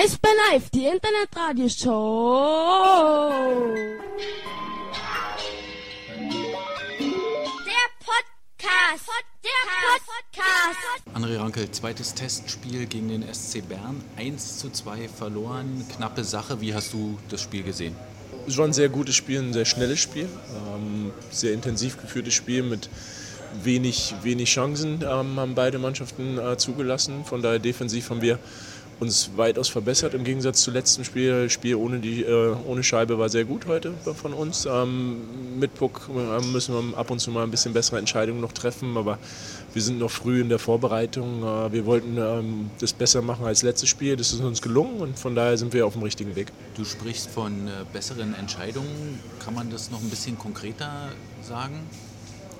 Eisbär 0.00 0.30
Live, 0.52 0.70
die 0.70 0.86
Internetradioshow. 0.86 3.32
Der 7.66 7.88
Podcast. 7.98 9.10
Der 9.42 9.50
Podcast. 10.06 11.02
André 11.14 11.40
Rankel, 11.40 11.68
zweites 11.72 12.14
Testspiel 12.14 12.86
gegen 12.86 13.08
den 13.08 13.24
SC 13.34 13.68
Bern. 13.68 14.00
1 14.16 14.58
zu 14.58 14.70
2 14.70 15.08
verloren. 15.08 15.84
Knappe 15.96 16.22
Sache. 16.22 16.60
Wie 16.60 16.72
hast 16.72 16.92
du 16.92 17.18
das 17.28 17.42
Spiel 17.42 17.64
gesehen? 17.64 17.96
Es 18.46 18.56
war 18.56 18.66
ein 18.66 18.72
sehr 18.72 18.90
gutes 18.90 19.16
Spiel, 19.16 19.40
ein 19.40 19.52
sehr 19.52 19.64
schnelles 19.64 19.98
Spiel. 19.98 20.28
Ähm, 20.76 21.10
sehr 21.32 21.54
intensiv 21.54 22.00
geführtes 22.00 22.34
Spiel 22.34 22.62
mit 22.62 22.88
wenig, 23.64 24.14
wenig 24.22 24.48
Chancen 24.48 25.02
ähm, 25.02 25.40
haben 25.40 25.56
beide 25.56 25.80
Mannschaften 25.80 26.38
äh, 26.38 26.56
zugelassen. 26.56 27.24
Von 27.24 27.42
daher 27.42 27.58
defensiv 27.58 28.10
haben 28.10 28.22
wir 28.22 28.38
uns 29.00 29.30
weitaus 29.36 29.68
verbessert 29.68 30.14
im 30.14 30.24
Gegensatz 30.24 30.62
zum 30.62 30.74
letzten 30.74 31.04
Spiel. 31.04 31.48
Spiel 31.50 31.76
ohne, 31.76 31.98
die, 31.98 32.22
äh, 32.22 32.54
ohne 32.66 32.82
Scheibe 32.82 33.18
war 33.18 33.28
sehr 33.28 33.44
gut 33.44 33.66
heute 33.66 33.94
von 34.14 34.32
uns. 34.32 34.66
Ähm, 34.66 35.58
mit 35.58 35.74
Puck 35.74 36.08
äh, 36.08 36.44
müssen 36.46 36.74
wir 36.74 36.98
ab 36.98 37.10
und 37.10 37.20
zu 37.20 37.30
mal 37.30 37.44
ein 37.44 37.50
bisschen 37.50 37.72
bessere 37.72 37.98
Entscheidungen 37.98 38.40
noch 38.40 38.52
treffen, 38.52 38.96
aber 38.96 39.18
wir 39.72 39.82
sind 39.82 39.98
noch 39.98 40.10
früh 40.10 40.40
in 40.40 40.48
der 40.48 40.58
Vorbereitung. 40.58 41.42
Äh, 41.42 41.72
wir 41.72 41.86
wollten 41.86 42.16
ähm, 42.18 42.70
das 42.80 42.92
besser 42.92 43.22
machen 43.22 43.46
als 43.46 43.62
letztes 43.62 43.88
Spiel. 43.88 44.16
Das 44.16 44.32
ist 44.32 44.40
uns 44.40 44.62
gelungen 44.62 45.00
und 45.00 45.18
von 45.18 45.34
daher 45.34 45.56
sind 45.56 45.72
wir 45.72 45.86
auf 45.86 45.92
dem 45.92 46.02
richtigen 46.02 46.34
Weg. 46.36 46.48
Du 46.76 46.84
sprichst 46.84 47.30
von 47.30 47.68
äh, 47.68 47.70
besseren 47.92 48.34
Entscheidungen. 48.34 49.20
Kann 49.44 49.54
man 49.54 49.70
das 49.70 49.90
noch 49.90 50.00
ein 50.00 50.10
bisschen 50.10 50.38
konkreter 50.38 51.10
sagen? 51.42 51.80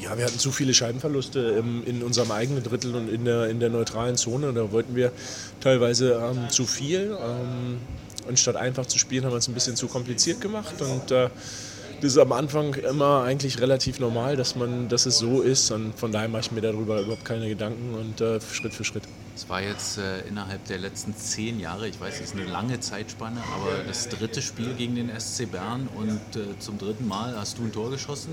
Ja, 0.00 0.16
wir 0.16 0.24
hatten 0.24 0.38
zu 0.38 0.50
viele 0.50 0.72
Scheibenverluste 0.72 1.62
in 1.84 2.02
unserem 2.02 2.30
eigenen 2.30 2.62
Drittel 2.62 2.94
und 2.94 3.08
in 3.08 3.26
der, 3.26 3.48
in 3.48 3.60
der 3.60 3.68
neutralen 3.68 4.16
Zone. 4.16 4.52
Da 4.54 4.72
wollten 4.72 4.96
wir 4.96 5.12
teilweise 5.60 6.14
ähm, 6.14 6.48
zu 6.48 6.64
viel. 6.64 7.18
Ähm, 7.20 7.78
anstatt 8.26 8.56
einfach 8.56 8.86
zu 8.86 8.98
spielen, 8.98 9.24
haben 9.24 9.32
wir 9.32 9.38
es 9.38 9.48
ein 9.48 9.54
bisschen 9.54 9.76
zu 9.76 9.88
kompliziert 9.88 10.40
gemacht. 10.40 10.80
Und 10.80 11.10
äh, 11.10 11.28
das 12.00 12.12
ist 12.12 12.18
am 12.18 12.32
Anfang 12.32 12.74
immer 12.74 13.24
eigentlich 13.24 13.60
relativ 13.60 14.00
normal, 14.00 14.36
dass, 14.36 14.56
man, 14.56 14.88
dass 14.88 15.04
es 15.04 15.18
so 15.18 15.42
ist. 15.42 15.70
Und 15.70 15.98
von 15.98 16.12
daher 16.12 16.28
mache 16.28 16.42
ich 16.42 16.52
mir 16.52 16.62
darüber 16.62 17.00
überhaupt 17.00 17.26
keine 17.26 17.48
Gedanken 17.48 17.94
und 17.94 18.22
äh, 18.22 18.40
Schritt 18.40 18.72
für 18.72 18.84
Schritt. 18.84 19.02
Es 19.34 19.48
war 19.48 19.62
jetzt 19.62 19.98
äh, 19.98 20.20
innerhalb 20.28 20.64
der 20.66 20.78
letzten 20.78 21.16
zehn 21.16 21.60
Jahre, 21.60 21.88
ich 21.88 22.00
weiß, 22.00 22.16
es 22.16 22.20
ist 22.20 22.34
eine 22.34 22.44
lange 22.44 22.80
Zeitspanne, 22.80 23.40
aber 23.54 23.84
das 23.86 24.08
dritte 24.08 24.42
Spiel 24.42 24.74
gegen 24.74 24.96
den 24.96 25.10
SC 25.18 25.50
Bern 25.50 25.88
und 25.94 26.36
äh, 26.36 26.58
zum 26.58 26.78
dritten 26.78 27.08
Mal 27.08 27.36
hast 27.36 27.58
du 27.58 27.62
ein 27.62 27.72
Tor 27.72 27.90
geschossen. 27.90 28.30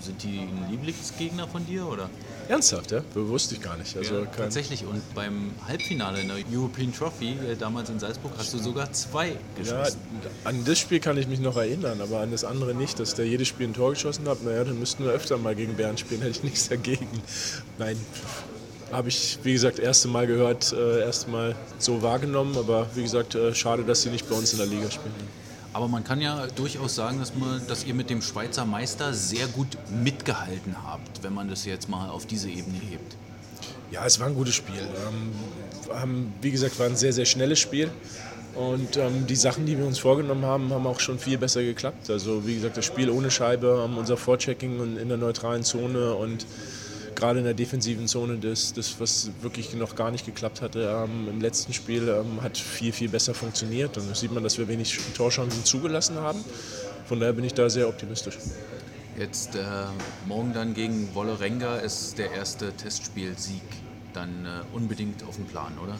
Sind 0.00 0.22
die 0.22 0.38
ein 0.38 0.70
Lieblingsgegner 0.70 1.46
von 1.46 1.64
dir 1.66 1.86
oder? 1.86 2.10
Ernsthaft, 2.48 2.92
ja? 2.92 3.02
Wusste 3.14 3.56
ich 3.56 3.60
gar 3.60 3.76
nicht. 3.76 3.94
Also 3.96 4.20
ja, 4.20 4.26
tatsächlich. 4.26 4.84
Und 4.84 5.02
beim 5.14 5.50
Halbfinale 5.66 6.20
in 6.22 6.28
der 6.28 6.38
European 6.50 6.92
Trophy, 6.92 7.32
äh, 7.32 7.56
damals 7.56 7.90
in 7.90 8.00
Salzburg, 8.00 8.32
hast 8.38 8.54
du 8.54 8.58
sogar 8.58 8.90
zwei 8.92 9.36
geschossen. 9.56 10.00
Ja, 10.24 10.30
an 10.44 10.64
das 10.64 10.78
Spiel 10.78 10.98
kann 10.98 11.18
ich 11.18 11.28
mich 11.28 11.40
noch 11.40 11.56
erinnern, 11.56 12.00
aber 12.00 12.20
an 12.20 12.30
das 12.30 12.44
andere 12.44 12.74
nicht, 12.74 12.98
dass 12.98 13.14
der 13.14 13.26
jedes 13.26 13.48
Spiel 13.48 13.68
ein 13.68 13.74
Tor 13.74 13.90
geschossen 13.90 14.26
hat. 14.26 14.42
Naja, 14.42 14.64
dann 14.64 14.78
müssten 14.78 15.04
wir 15.04 15.12
öfter 15.12 15.36
mal 15.36 15.54
gegen 15.54 15.74
Bern 15.74 15.98
spielen, 15.98 16.22
hätte 16.22 16.38
ich 16.38 16.42
nichts 16.42 16.68
dagegen. 16.68 17.06
Nein, 17.78 17.96
habe 18.92 19.08
ich, 19.08 19.38
wie 19.42 19.52
gesagt, 19.52 19.78
erste 19.78 20.08
Mal 20.08 20.26
gehört, 20.26 20.72
äh, 20.72 21.00
erste 21.00 21.30
Mal 21.30 21.54
so 21.78 22.02
wahrgenommen. 22.02 22.56
Aber 22.56 22.86
wie 22.94 23.02
gesagt, 23.02 23.34
äh, 23.34 23.54
schade, 23.54 23.84
dass 23.84 24.02
sie 24.02 24.10
nicht 24.10 24.28
bei 24.28 24.34
uns 24.34 24.52
in 24.52 24.58
der 24.58 24.66
Liga 24.66 24.90
spielen. 24.90 25.14
Aber 25.72 25.86
man 25.88 26.02
kann 26.02 26.20
ja 26.20 26.46
durchaus 26.56 26.94
sagen, 26.94 27.18
dass, 27.18 27.34
man, 27.34 27.60
dass 27.68 27.84
ihr 27.84 27.94
mit 27.94 28.10
dem 28.10 28.22
Schweizer 28.22 28.64
Meister 28.64 29.12
sehr 29.12 29.46
gut 29.48 29.76
mitgehalten 30.02 30.74
habt, 30.86 31.22
wenn 31.22 31.34
man 31.34 31.48
das 31.48 31.64
jetzt 31.66 31.88
mal 31.88 32.08
auf 32.08 32.26
diese 32.26 32.48
Ebene 32.48 32.78
hebt. 32.78 33.16
Ja, 33.90 34.04
es 34.04 34.18
war 34.18 34.26
ein 34.26 34.34
gutes 34.34 34.54
Spiel. 34.54 34.80
Ähm, 34.80 35.94
haben, 35.94 36.32
wie 36.40 36.50
gesagt, 36.50 36.78
war 36.78 36.86
ein 36.86 36.96
sehr, 36.96 37.12
sehr 37.12 37.26
schnelles 37.26 37.58
Spiel. 37.58 37.90
Und 38.54 38.96
ähm, 38.96 39.26
die 39.26 39.36
Sachen, 39.36 39.66
die 39.66 39.78
wir 39.78 39.86
uns 39.86 39.98
vorgenommen 39.98 40.44
haben, 40.44 40.72
haben 40.72 40.86
auch 40.86 41.00
schon 41.00 41.18
viel 41.18 41.38
besser 41.38 41.62
geklappt. 41.62 42.10
Also 42.10 42.46
wie 42.46 42.56
gesagt, 42.56 42.76
das 42.76 42.84
Spiel 42.84 43.08
ohne 43.08 43.30
Scheibe, 43.30 43.84
ähm, 43.84 43.96
unser 43.98 44.16
Vorchecking 44.16 44.98
in 44.98 45.08
der 45.08 45.18
neutralen 45.18 45.62
Zone 45.62 46.14
und 46.14 46.44
gerade 47.18 47.40
in 47.40 47.44
der 47.44 47.54
defensiven 47.54 48.06
Zone 48.06 48.38
das, 48.38 48.72
das 48.72 49.00
was 49.00 49.30
wirklich 49.42 49.74
noch 49.74 49.96
gar 49.96 50.10
nicht 50.12 50.24
geklappt 50.24 50.62
hatte 50.62 51.04
ähm, 51.04 51.28
im 51.28 51.40
letzten 51.40 51.72
Spiel, 51.72 52.08
ähm, 52.08 52.42
hat 52.42 52.56
viel, 52.56 52.92
viel 52.92 53.08
besser 53.08 53.34
funktioniert. 53.34 53.98
Und 53.98 54.08
da 54.08 54.14
sieht 54.14 54.32
man, 54.32 54.44
dass 54.44 54.56
wir 54.56 54.68
wenig 54.68 54.96
Torchancen 55.16 55.64
zugelassen 55.64 56.16
haben. 56.16 56.44
Von 57.06 57.18
daher 57.18 57.32
bin 57.32 57.44
ich 57.44 57.54
da 57.54 57.68
sehr 57.68 57.88
optimistisch. 57.88 58.38
Jetzt 59.18 59.56
äh, 59.56 59.62
morgen 60.26 60.52
dann 60.52 60.74
gegen 60.74 61.12
Wollerenga 61.12 61.78
ist 61.78 62.18
der 62.18 62.30
erste 62.30 62.72
Testspielsieg 62.72 63.62
dann 64.12 64.46
äh, 64.46 64.76
unbedingt 64.76 65.24
auf 65.24 65.34
dem 65.34 65.46
Plan, 65.46 65.72
oder? 65.82 65.98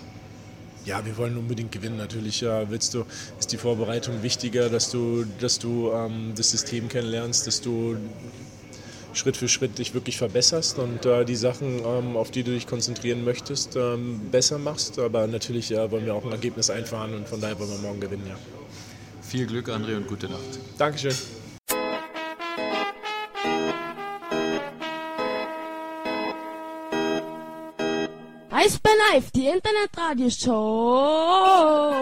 Ja, 0.85 1.05
wir 1.05 1.17
wollen 1.17 1.37
unbedingt 1.37 1.73
gewinnen. 1.73 1.97
Natürlich 1.97 2.43
ja, 2.43 2.71
willst 2.71 2.95
du, 2.95 3.05
ist 3.41 3.51
die 3.51 3.57
Vorbereitung 3.57 4.23
wichtiger, 4.23 4.69
dass 4.69 4.93
du, 4.93 5.25
dass 5.41 5.59
du 5.59 5.91
ähm, 5.93 6.33
das 6.37 6.51
System 6.51 6.89
kennenlernst, 6.89 7.47
dass 7.49 7.61
du 7.61 7.97
Schritt 9.19 9.37
für 9.37 9.49
Schritt 9.49 9.79
dich 9.79 9.95
wirklich 9.95 10.17
verbesserst 10.17 10.79
und 10.79 11.05
äh, 11.05 11.25
die 11.25 11.37
Sachen, 11.37 11.81
ähm, 11.85 12.17
auf 12.17 12.31
die 12.31 12.45
du 12.45 12.53
dich 12.53 12.67
konzentrieren 12.67 13.25
möchtest, 13.25 13.77
ähm, 13.77 14.21
besser 14.31 14.59
machst. 14.59 14.99
Aber 14.99 15.27
natürlich 15.27 15.69
ja, 15.69 15.91
wollen 15.91 16.07
wir 16.07 16.15
auch 16.15 16.25
ein 16.25 16.33
Ergebnis 16.33 16.71
einfahren 16.71 17.15
und 17.15 17.29
von 17.29 17.41
daher 17.41 17.59
wollen 17.59 17.71
wir 17.71 17.79
morgen 17.79 18.01
gewinnen. 18.01 18.27
Ja. 18.29 18.37
Viel 19.21 19.47
Glück, 19.47 19.69
André, 19.69 19.97
und 19.97 20.07
gute 20.07 20.29
Nacht. 20.29 20.59
Dankeschön. 20.79 21.15
Eisbär 28.51 28.93
Live, 29.13 29.31
die 29.33 29.49
Internetradioshow. 29.49 31.93